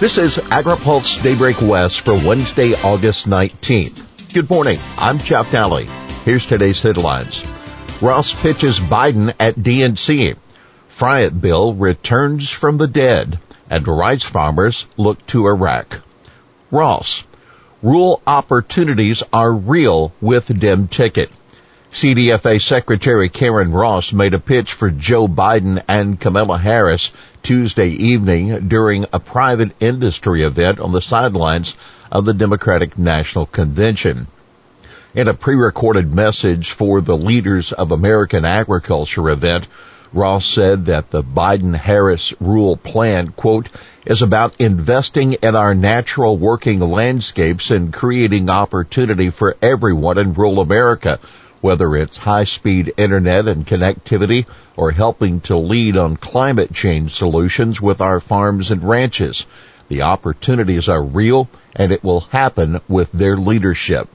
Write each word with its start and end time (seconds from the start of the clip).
This 0.00 0.16
is 0.16 0.36
AgriPulse 0.36 1.24
Daybreak 1.24 1.60
West 1.60 2.02
for 2.02 2.12
Wednesday, 2.12 2.72
August 2.84 3.28
19th. 3.28 4.32
Good 4.32 4.48
morning. 4.48 4.78
I'm 4.96 5.18
Jeff 5.18 5.50
Daly. 5.50 5.86
Here's 6.24 6.46
today's 6.46 6.80
headlines. 6.80 7.44
Ross 8.00 8.32
pitches 8.32 8.78
Biden 8.78 9.34
at 9.40 9.56
DNC. 9.56 10.36
Friant 10.88 11.40
bill 11.40 11.74
returns 11.74 12.48
from 12.48 12.78
the 12.78 12.86
dead 12.86 13.40
and 13.68 13.88
rice 13.88 14.22
farmers 14.22 14.86
look 14.96 15.26
to 15.26 15.48
Iraq. 15.48 16.00
Ross. 16.70 17.24
Rural 17.82 18.22
opportunities 18.24 19.24
are 19.32 19.52
real 19.52 20.12
with 20.20 20.60
Dem 20.60 20.86
ticket. 20.86 21.28
CDFA 21.98 22.62
Secretary 22.62 23.28
Karen 23.28 23.72
Ross 23.72 24.12
made 24.12 24.32
a 24.32 24.38
pitch 24.38 24.72
for 24.72 24.88
Joe 24.88 25.26
Biden 25.26 25.82
and 25.88 26.20
Kamala 26.20 26.56
Harris 26.56 27.10
Tuesday 27.42 27.88
evening 27.88 28.68
during 28.68 29.06
a 29.12 29.18
private 29.18 29.72
industry 29.80 30.44
event 30.44 30.78
on 30.78 30.92
the 30.92 31.02
sidelines 31.02 31.74
of 32.12 32.24
the 32.24 32.34
Democratic 32.34 32.96
National 32.96 33.46
Convention. 33.46 34.28
In 35.12 35.26
a 35.26 35.34
pre-recorded 35.34 36.14
message 36.14 36.70
for 36.70 37.00
the 37.00 37.16
Leaders 37.16 37.72
of 37.72 37.90
American 37.90 38.44
Agriculture 38.44 39.28
event, 39.30 39.66
Ross 40.12 40.46
said 40.46 40.86
that 40.86 41.10
the 41.10 41.24
Biden-Harris 41.24 42.32
rule 42.38 42.76
plan, 42.76 43.32
quote, 43.32 43.70
is 44.06 44.22
about 44.22 44.54
investing 44.60 45.32
in 45.32 45.56
our 45.56 45.74
natural 45.74 46.36
working 46.36 46.78
landscapes 46.78 47.72
and 47.72 47.92
creating 47.92 48.48
opportunity 48.48 49.30
for 49.30 49.56
everyone 49.60 50.16
in 50.16 50.32
rural 50.32 50.60
America 50.60 51.18
whether 51.60 51.96
it's 51.96 52.16
high-speed 52.16 52.94
internet 52.96 53.48
and 53.48 53.66
connectivity 53.66 54.46
or 54.76 54.92
helping 54.92 55.40
to 55.40 55.56
lead 55.56 55.96
on 55.96 56.16
climate 56.16 56.72
change 56.72 57.14
solutions 57.14 57.80
with 57.80 58.00
our 58.00 58.20
farms 58.20 58.70
and 58.70 58.88
ranches. 58.88 59.46
The 59.88 60.02
opportunities 60.02 60.88
are 60.88 61.02
real 61.02 61.48
and 61.74 61.92
it 61.92 62.04
will 62.04 62.20
happen 62.20 62.80
with 62.88 63.10
their 63.12 63.36
leadership. 63.36 64.08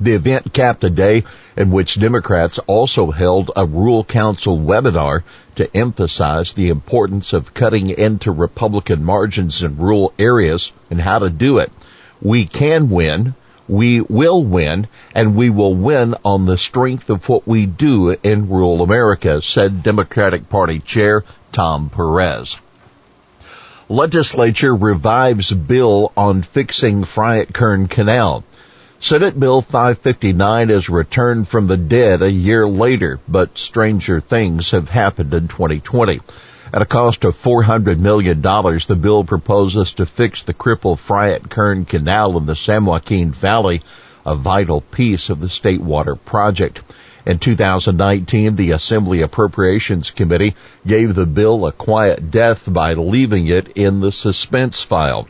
The 0.00 0.14
event 0.14 0.52
capped 0.52 0.82
a 0.82 0.90
day 0.90 1.24
in 1.56 1.70
which 1.70 2.00
Democrats 2.00 2.58
also 2.66 3.10
held 3.10 3.50
a 3.54 3.64
rural 3.64 4.02
council 4.02 4.58
webinar 4.58 5.22
to 5.56 5.76
emphasize 5.76 6.52
the 6.52 6.70
importance 6.70 7.32
of 7.32 7.54
cutting 7.54 7.90
into 7.90 8.32
Republican 8.32 9.04
margins 9.04 9.62
in 9.62 9.76
rural 9.76 10.12
areas 10.18 10.72
and 10.90 11.00
how 11.00 11.18
to 11.20 11.30
do 11.30 11.58
it. 11.58 11.70
We 12.20 12.46
can 12.46 12.90
win 12.90 13.34
we 13.72 14.02
will 14.02 14.44
win 14.44 14.86
and 15.14 15.34
we 15.34 15.48
will 15.48 15.74
win 15.74 16.14
on 16.26 16.44
the 16.44 16.58
strength 16.58 17.08
of 17.08 17.26
what 17.26 17.48
we 17.48 17.64
do 17.64 18.10
in 18.10 18.50
rural 18.50 18.82
America, 18.82 19.40
said 19.40 19.82
Democratic 19.82 20.50
Party 20.50 20.78
Chair 20.78 21.24
Tom 21.52 21.88
Perez. 21.88 22.58
Legislature 23.88 24.76
revives 24.76 25.50
bill 25.50 26.12
on 26.16 26.42
fixing 26.42 27.04
Friant 27.04 27.54
Kern 27.54 27.88
Canal. 27.88 28.44
Senate 29.00 29.40
Bill 29.40 29.62
559 29.62 30.70
is 30.70 30.88
returned 30.90 31.48
from 31.48 31.66
the 31.66 31.76
dead 31.78 32.20
a 32.20 32.30
year 32.30 32.68
later, 32.68 33.20
but 33.26 33.58
stranger 33.58 34.20
things 34.20 34.70
have 34.72 34.90
happened 34.90 35.32
in 35.32 35.48
2020. 35.48 36.20
At 36.74 36.80
a 36.80 36.86
cost 36.86 37.24
of 37.24 37.36
$400 37.36 37.98
million, 37.98 38.40
the 38.40 38.98
bill 38.98 39.24
proposes 39.24 39.92
to 39.92 40.06
fix 40.06 40.42
the 40.42 40.54
crippled 40.54 41.00
Friant 41.00 41.50
Kern 41.50 41.84
Canal 41.84 42.38
in 42.38 42.46
the 42.46 42.56
San 42.56 42.86
Joaquin 42.86 43.30
Valley, 43.30 43.82
a 44.24 44.34
vital 44.34 44.80
piece 44.80 45.28
of 45.28 45.40
the 45.40 45.50
state 45.50 45.82
water 45.82 46.16
project. 46.16 46.80
In 47.26 47.38
2019, 47.38 48.56
the 48.56 48.70
Assembly 48.70 49.20
Appropriations 49.20 50.10
Committee 50.10 50.56
gave 50.86 51.14
the 51.14 51.26
bill 51.26 51.66
a 51.66 51.72
quiet 51.72 52.30
death 52.30 52.62
by 52.66 52.94
leaving 52.94 53.48
it 53.48 53.68
in 53.74 54.00
the 54.00 54.10
suspense 54.10 54.80
file. 54.80 55.28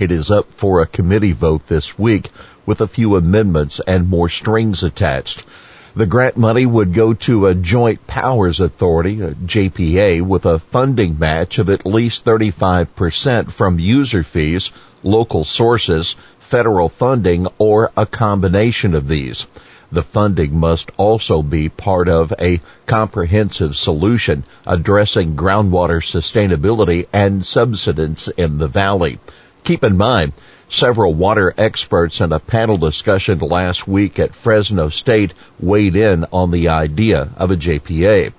It 0.00 0.10
is 0.10 0.32
up 0.32 0.52
for 0.52 0.80
a 0.80 0.86
committee 0.88 1.30
vote 1.30 1.68
this 1.68 1.96
week 1.96 2.28
with 2.66 2.80
a 2.80 2.88
few 2.88 3.14
amendments 3.14 3.80
and 3.86 4.08
more 4.08 4.28
strings 4.28 4.82
attached. 4.82 5.44
The 5.96 6.04
grant 6.04 6.36
money 6.36 6.66
would 6.66 6.92
go 6.92 7.14
to 7.14 7.46
a 7.46 7.54
Joint 7.54 8.06
Powers 8.06 8.60
Authority, 8.60 9.22
a 9.22 9.30
JPA, 9.30 10.20
with 10.20 10.44
a 10.44 10.58
funding 10.58 11.18
match 11.18 11.56
of 11.58 11.70
at 11.70 11.86
least 11.86 12.22
35% 12.22 13.50
from 13.50 13.78
user 13.78 14.22
fees, 14.22 14.72
local 15.02 15.42
sources, 15.42 16.14
federal 16.38 16.90
funding, 16.90 17.46
or 17.56 17.92
a 17.96 18.04
combination 18.04 18.94
of 18.94 19.08
these. 19.08 19.46
The 19.90 20.02
funding 20.02 20.60
must 20.60 20.90
also 20.98 21.40
be 21.40 21.70
part 21.70 22.10
of 22.10 22.30
a 22.38 22.60
comprehensive 22.84 23.74
solution 23.74 24.44
addressing 24.66 25.34
groundwater 25.34 26.02
sustainability 26.02 27.06
and 27.10 27.46
subsidence 27.46 28.28
in 28.28 28.58
the 28.58 28.68
valley. 28.68 29.18
Keep 29.64 29.82
in 29.82 29.96
mind, 29.96 30.34
Several 30.68 31.14
water 31.14 31.54
experts 31.56 32.20
in 32.20 32.32
a 32.32 32.40
panel 32.40 32.76
discussion 32.76 33.38
last 33.38 33.86
week 33.86 34.18
at 34.18 34.34
Fresno 34.34 34.88
State 34.88 35.32
weighed 35.60 35.94
in 35.94 36.26
on 36.32 36.50
the 36.50 36.68
idea 36.68 37.28
of 37.36 37.52
a 37.52 37.56
JPA. 37.56 38.32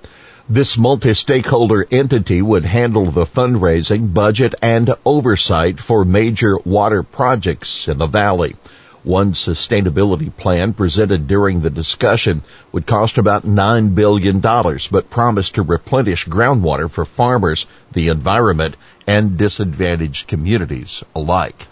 This 0.46 0.76
multi-stakeholder 0.76 1.86
entity 1.90 2.42
would 2.42 2.66
handle 2.66 3.10
the 3.10 3.24
fundraising, 3.24 4.12
budget, 4.12 4.54
and 4.60 4.94
oversight 5.06 5.80
for 5.80 6.04
major 6.04 6.58
water 6.58 7.02
projects 7.02 7.88
in 7.88 7.96
the 7.96 8.06
valley. 8.06 8.56
One 9.04 9.32
sustainability 9.32 10.34
plan 10.36 10.74
presented 10.74 11.28
during 11.28 11.62
the 11.62 11.70
discussion 11.70 12.42
would 12.72 12.86
cost 12.86 13.16
about 13.16 13.46
$9 13.46 13.94
billion, 13.94 14.40
but 14.40 15.08
promised 15.08 15.54
to 15.54 15.62
replenish 15.62 16.26
groundwater 16.26 16.90
for 16.90 17.06
farmers, 17.06 17.64
the 17.92 18.08
environment, 18.08 18.76
and 19.06 19.38
disadvantaged 19.38 20.28
communities 20.28 21.02
alike. 21.14 21.66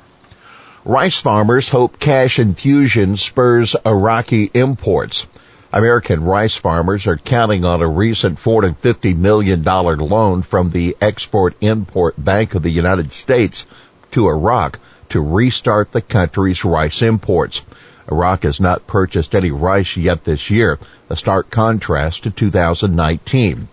Rice 0.87 1.19
farmers 1.19 1.69
hope 1.69 1.99
cash 1.99 2.39
infusion 2.39 3.17
spurs 3.17 3.75
Iraqi 3.85 4.53
imports. 4.55 5.27
American 5.73 6.23
rice 6.23 6.55
farmers 6.55 7.09
are 7.09 7.17
counting 7.17 7.65
on 7.65 7.83
a 7.83 7.89
recent 7.89 8.39
$450 8.39 9.17
million 9.17 9.65
loan 9.65 10.43
from 10.43 10.71
the 10.71 10.97
Export-Import 11.01 12.25
Bank 12.25 12.55
of 12.55 12.63
the 12.63 12.71
United 12.71 13.11
States 13.11 13.67
to 14.13 14.29
Iraq 14.29 14.79
to 15.09 15.21
restart 15.21 15.91
the 15.91 16.01
country's 16.01 16.65
rice 16.65 17.03
imports. 17.03 17.63
Iraq 18.09 18.45
has 18.45 18.61
not 18.61 18.87
purchased 18.87 19.35
any 19.35 19.51
rice 19.51 19.97
yet 19.97 20.23
this 20.23 20.51
year, 20.51 20.79
a 21.11 21.17
stark 21.17 21.51
contrast 21.51 22.23
to 22.23 22.31
2019. 22.31 23.67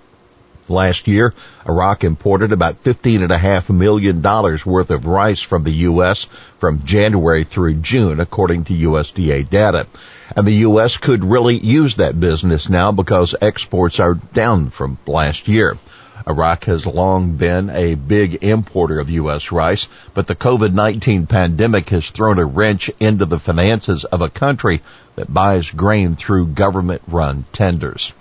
Last 0.69 1.07
year, 1.09 1.34
Iraq 1.68 2.06
imported 2.06 2.53
about 2.53 2.84
$15.5 2.84 3.69
million 3.69 4.22
worth 4.22 4.91
of 4.91 5.06
rice 5.06 5.41
from 5.41 5.63
the 5.63 5.74
U.S. 5.90 6.25
from 6.57 6.85
January 6.85 7.44
through 7.44 7.75
June, 7.75 8.22
according 8.22 8.63
to 8.66 8.74
USDA 8.74 9.50
data. 9.50 9.88
And 10.35 10.47
the 10.47 10.63
U.S. 10.68 10.96
could 10.96 11.25
really 11.25 11.57
use 11.57 11.97
that 11.97 12.18
business 12.18 12.69
now 12.69 12.94
because 12.94 13.35
exports 13.41 14.00
are 14.00 14.13
down 14.13 14.69
from 14.69 14.97
last 15.06 15.50
year. 15.50 15.78
Iraq 16.25 16.63
has 16.66 16.88
long 16.88 17.35
been 17.35 17.69
a 17.69 17.95
big 17.95 18.35
importer 18.41 19.00
of 19.00 19.09
U.S. 19.09 19.51
rice, 19.51 19.90
but 20.13 20.28
the 20.28 20.35
COVID-19 20.35 21.28
pandemic 21.28 21.90
has 21.90 22.09
thrown 22.09 22.40
a 22.40 22.45
wrench 22.45 22.90
into 23.01 23.25
the 23.25 23.40
finances 23.40 24.06
of 24.06 24.22
a 24.22 24.30
country 24.30 24.81
that 25.18 25.34
buys 25.34 25.69
grain 25.72 26.16
through 26.16 26.47
government-run 26.47 27.44
tenders. 27.51 28.13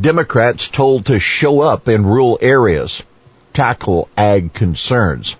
Democrats 0.00 0.68
told 0.68 1.06
to 1.06 1.18
show 1.18 1.60
up 1.60 1.88
in 1.88 2.06
rural 2.06 2.38
areas, 2.40 3.02
tackle 3.52 4.08
ag 4.16 4.52
concerns. 4.52 5.34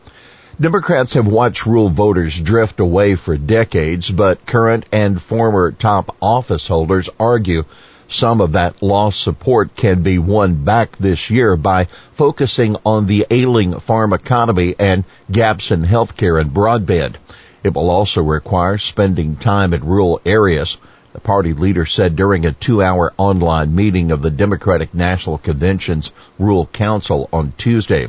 Democrats 0.60 1.12
have 1.12 1.28
watched 1.28 1.64
rural 1.64 1.88
voters 1.88 2.40
drift 2.40 2.80
away 2.80 3.14
for 3.14 3.36
decades, 3.36 4.10
but 4.10 4.44
current 4.46 4.84
and 4.90 5.22
former 5.22 5.70
top 5.70 6.16
office 6.20 6.66
holders 6.66 7.08
argue 7.20 7.62
some 8.08 8.40
of 8.40 8.50
that 8.50 8.82
lost 8.82 9.22
support 9.22 9.76
can 9.76 10.02
be 10.02 10.18
won 10.18 10.64
back 10.64 10.96
this 10.96 11.30
year 11.30 11.56
by 11.56 11.86
focusing 12.14 12.74
on 12.84 13.06
the 13.06 13.26
ailing 13.30 13.78
farm 13.78 14.12
economy 14.12 14.74
and 14.76 15.04
gaps 15.30 15.70
in 15.70 15.84
healthcare 15.84 16.40
and 16.40 16.50
broadband. 16.50 17.14
It 17.62 17.74
will 17.74 17.90
also 17.90 18.22
require 18.22 18.78
spending 18.78 19.36
time 19.36 19.72
in 19.72 19.84
rural 19.84 20.20
areas 20.26 20.78
the 21.18 21.24
party 21.24 21.52
leader 21.52 21.84
said 21.84 22.14
during 22.14 22.46
a 22.46 22.52
two-hour 22.52 23.12
online 23.16 23.74
meeting 23.74 24.12
of 24.12 24.22
the 24.22 24.30
Democratic 24.30 24.94
National 24.94 25.36
Convention's 25.36 26.12
Rural 26.38 26.66
Council 26.66 27.28
on 27.32 27.52
Tuesday. 27.58 28.06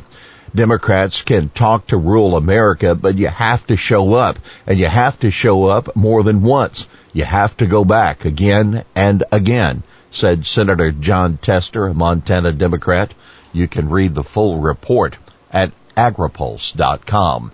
Democrats 0.54 1.20
can 1.22 1.48
talk 1.48 1.88
to 1.88 1.96
rural 1.96 2.36
America, 2.36 2.94
but 2.94 3.18
you 3.18 3.26
have 3.26 3.66
to 3.66 3.76
show 3.76 4.14
up, 4.14 4.38
and 4.64 4.78
you 4.78 4.86
have 4.86 5.18
to 5.18 5.32
show 5.32 5.64
up 5.64 5.96
more 5.96 6.22
than 6.22 6.42
once. 6.42 6.86
You 7.12 7.24
have 7.24 7.56
to 7.56 7.66
go 7.66 7.84
back 7.84 8.24
again 8.24 8.84
and 8.94 9.24
again, 9.32 9.82
said 10.12 10.46
Senator 10.46 10.92
Jon 10.92 11.36
Tester, 11.42 11.88
a 11.88 11.94
Montana 11.94 12.52
Democrat. 12.52 13.12
You 13.52 13.66
can 13.66 13.90
read 13.90 14.14
the 14.14 14.22
full 14.22 14.58
report 14.58 15.16
at 15.50 15.72
agripulse.com. 15.96 17.50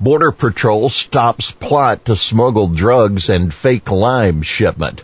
Border 0.00 0.30
Patrol 0.30 0.90
stops 0.90 1.50
plot 1.50 2.04
to 2.04 2.14
smuggle 2.14 2.68
drugs 2.68 3.28
and 3.28 3.52
fake 3.52 3.90
lime 3.90 4.42
shipment. 4.42 5.02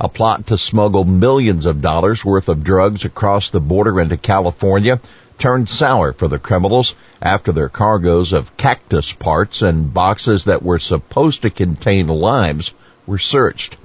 A 0.00 0.08
plot 0.08 0.48
to 0.48 0.58
smuggle 0.58 1.04
millions 1.04 1.64
of 1.64 1.80
dollars 1.80 2.24
worth 2.24 2.48
of 2.48 2.64
drugs 2.64 3.04
across 3.04 3.50
the 3.50 3.60
border 3.60 4.00
into 4.00 4.16
California 4.16 5.00
turned 5.38 5.70
sour 5.70 6.12
for 6.12 6.26
the 6.26 6.40
criminals 6.40 6.96
after 7.22 7.52
their 7.52 7.68
cargoes 7.68 8.32
of 8.32 8.56
cactus 8.56 9.12
parts 9.12 9.62
and 9.62 9.94
boxes 9.94 10.42
that 10.46 10.64
were 10.64 10.80
supposed 10.80 11.42
to 11.42 11.50
contain 11.50 12.08
limes 12.08 12.74
were 13.06 13.18
searched. 13.18 13.76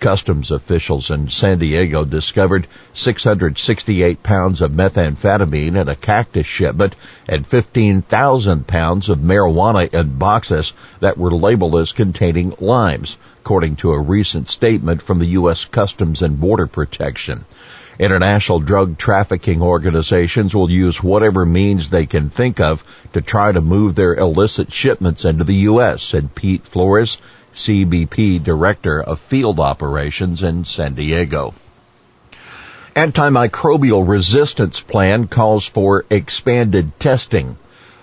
Customs 0.00 0.50
officials 0.50 1.10
in 1.10 1.28
San 1.28 1.58
Diego 1.58 2.06
discovered 2.06 2.66
668 2.94 4.22
pounds 4.22 4.62
of 4.62 4.70
methamphetamine 4.70 5.76
in 5.76 5.88
a 5.88 5.94
cactus 5.94 6.46
shipment 6.46 6.96
and 7.28 7.46
15,000 7.46 8.66
pounds 8.66 9.10
of 9.10 9.18
marijuana 9.18 9.92
in 9.92 10.16
boxes 10.16 10.72
that 11.00 11.18
were 11.18 11.30
labeled 11.30 11.76
as 11.76 11.92
containing 11.92 12.54
limes, 12.60 13.18
according 13.40 13.76
to 13.76 13.92
a 13.92 14.00
recent 14.00 14.48
statement 14.48 15.02
from 15.02 15.18
the 15.18 15.26
U.S. 15.26 15.66
Customs 15.66 16.22
and 16.22 16.40
Border 16.40 16.66
Protection. 16.66 17.44
International 17.98 18.60
drug 18.60 18.96
trafficking 18.96 19.60
organizations 19.60 20.54
will 20.54 20.70
use 20.70 21.02
whatever 21.02 21.44
means 21.44 21.90
they 21.90 22.06
can 22.06 22.30
think 22.30 22.58
of 22.58 22.82
to 23.12 23.20
try 23.20 23.52
to 23.52 23.60
move 23.60 23.94
their 23.94 24.14
illicit 24.14 24.72
shipments 24.72 25.26
into 25.26 25.44
the 25.44 25.68
U.S., 25.68 26.02
said 26.02 26.34
Pete 26.34 26.64
Flores, 26.64 27.18
CBP 27.60 28.42
Director 28.42 29.02
of 29.02 29.20
Field 29.20 29.60
Operations 29.60 30.42
in 30.42 30.64
San 30.64 30.94
Diego. 30.94 31.52
Antimicrobial 32.96 34.08
resistance 34.08 34.80
plan 34.80 35.26
calls 35.26 35.66
for 35.66 36.06
expanded 36.08 36.98
testing. 36.98 37.58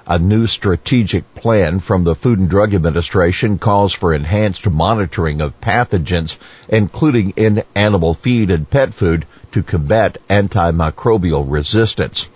A 0.05 0.19
new 0.19 0.45
strategic 0.45 1.33
plan 1.33 1.79
from 1.79 2.03
the 2.03 2.13
Food 2.13 2.37
and 2.37 2.49
Drug 2.49 2.75
Administration 2.75 3.57
calls 3.57 3.93
for 3.93 4.13
enhanced 4.13 4.69
monitoring 4.69 5.41
of 5.41 5.59
pathogens, 5.59 6.37
including 6.69 7.31
in 7.31 7.63
animal 7.73 8.13
feed 8.13 8.51
and 8.51 8.69
pet 8.69 8.93
food, 8.93 9.25
to 9.53 9.63
combat 9.63 10.19
antimicrobial 10.29 11.45
resistance 11.49 12.27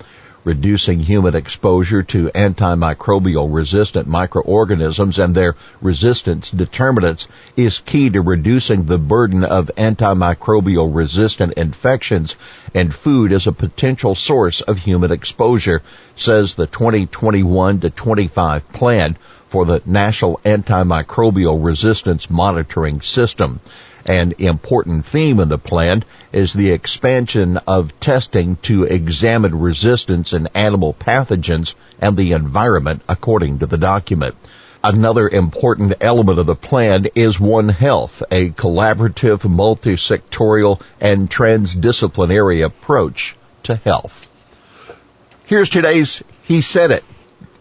reducing 0.44 1.00
human 1.00 1.36
exposure 1.36 2.02
to 2.04 2.30
antimicrobial 2.30 3.54
resistant 3.54 4.08
microorganisms 4.08 5.20
and 5.20 5.36
their 5.36 5.56
resistance 5.82 6.50
determinants 6.52 7.28
is 7.56 7.80
key 7.80 8.10
to 8.10 8.22
reducing 8.22 8.86
the 8.86 8.98
burden 8.98 9.44
of 9.44 9.70
antimicrobial 9.78 10.94
resistant 10.94 11.54
infections 11.54 12.36
and 12.74 12.94
food 12.94 13.32
is 13.32 13.48
a 13.48 13.52
potential 13.52 14.16
source 14.16 14.62
of 14.62 14.78
human 14.78 15.12
exposure, 15.12 15.82
says 16.16 16.56
the 16.56 16.68
2021 16.68 17.80
to 17.82 17.90
25 17.90 18.72
plan 18.72 19.16
for 19.48 19.66
the 19.66 19.82
National 19.86 20.40
Antimicrobial 20.46 21.64
Resistance 21.64 22.30
Monitoring 22.30 23.02
System. 23.02 23.60
An 24.08 24.34
important 24.40 25.06
theme 25.06 25.40
of 25.40 25.50
the 25.50 25.58
plan 25.58 26.04
is 26.32 26.54
the 26.54 26.72
expansion 26.72 27.58
of 27.68 27.98
testing 28.00 28.56
to 28.64 28.84
examine 28.84 29.60
resistance 29.60 30.34
in 30.34 30.48
animal 30.56 30.94
pathogens 30.94 31.74
and 32.00 32.18
the 32.18 32.32
environment 32.32 33.04
according 33.08 33.60
to 33.60 33.68
the 33.68 33.78
document. 33.78 34.36
Another 34.84 35.30
important 35.30 35.94
element 36.02 36.40
of 36.40 36.48
the 36.48 36.56
plan 36.56 37.06
is 37.14 37.40
One 37.40 37.70
Health, 37.70 38.24
a 38.32 38.50
collaborative, 38.50 39.48
multi-sectorial, 39.48 40.82
and 41.00 41.30
transdisciplinary 41.30 42.66
approach 42.66 43.36
to 43.64 43.76
health. 43.76 44.28
Here's 45.46 45.70
today's 45.70 46.24
He 46.44 46.62
Said 46.62 46.90
It. 46.90 47.04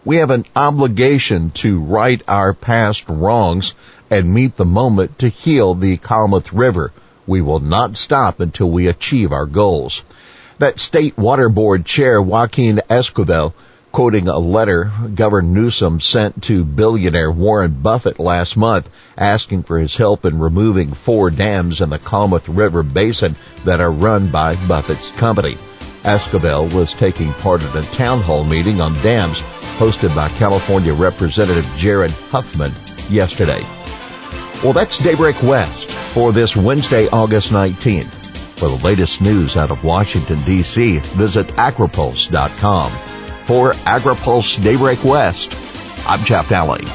We 0.03 0.15
have 0.15 0.31
an 0.31 0.45
obligation 0.55 1.51
to 1.51 1.79
right 1.79 2.23
our 2.27 2.55
past 2.55 3.07
wrongs 3.07 3.75
and 4.11 4.33
meet 4.33 4.57
the 4.57 4.65
moment 4.65 5.17
to 5.19 5.29
heal 5.29 5.73
the 5.73 5.95
Klamath 5.97 6.51
River. 6.51 6.91
We 7.25 7.41
will 7.41 7.61
not 7.61 7.95
stop 7.95 8.41
until 8.41 8.69
we 8.69 8.87
achieve 8.87 9.31
our 9.31 9.45
goals. 9.45 10.03
That 10.59 10.79
state 10.79 11.17
water 11.17 11.47
board 11.47 11.85
chair 11.85 12.21
Joaquin 12.21 12.81
Esquivel 12.89 13.53
quoting 13.91 14.27
a 14.27 14.37
letter 14.37 14.91
Governor 15.15 15.47
Newsom 15.47 15.99
sent 15.99 16.43
to 16.43 16.63
billionaire 16.63 17.31
Warren 17.31 17.71
Buffett 17.71 18.19
last 18.19 18.55
month 18.55 18.89
asking 19.17 19.63
for 19.63 19.79
his 19.79 19.95
help 19.95 20.25
in 20.25 20.39
removing 20.39 20.91
four 20.91 21.29
dams 21.29 21.81
in 21.81 21.89
the 21.89 21.99
Klamath 21.99 22.47
River 22.47 22.83
Basin 22.83 23.35
that 23.65 23.79
are 23.79 23.91
run 23.91 24.29
by 24.29 24.55
Buffett's 24.67 25.11
company. 25.11 25.57
Esquivel 26.03 26.73
was 26.73 26.93
taking 26.93 27.31
part 27.33 27.61
in 27.61 27.77
a 27.77 27.81
town 27.83 28.19
hall 28.21 28.43
meeting 28.43 28.81
on 28.81 28.93
dams 29.03 29.39
hosted 29.77 30.15
by 30.15 30.29
California 30.29 30.93
Representative 30.93 31.65
Jared 31.77 32.11
Huffman 32.11 32.71
yesterday. 33.09 33.63
Well, 34.63 34.73
that's 34.73 34.99
Daybreak 34.99 35.41
West 35.41 35.89
for 36.13 36.31
this 36.31 36.55
Wednesday, 36.55 37.07
August 37.07 37.51
19th. 37.51 38.05
For 38.59 38.69
the 38.69 38.83
latest 38.85 39.19
news 39.19 39.57
out 39.57 39.71
of 39.71 39.83
Washington, 39.83 40.37
D.C., 40.45 40.99
visit 40.99 41.47
agripulse.com. 41.47 42.91
For 43.47 43.71
AgriPulse 43.71 44.61
Daybreak 44.61 45.03
West, 45.03 45.57
I'm 46.07 46.23
Jeff 46.23 46.47
Daly. 46.47 46.85